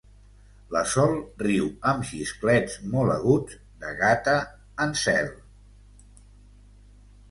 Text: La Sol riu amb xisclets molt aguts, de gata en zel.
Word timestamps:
La 0.75 0.79
Sol 0.93 1.13
riu 1.47 1.67
amb 1.91 2.09
xisclets 2.13 2.79
molt 2.95 3.15
aguts, 3.19 3.61
de 3.85 3.95
gata 4.03 4.37
en 4.89 5.01
zel. 5.07 5.35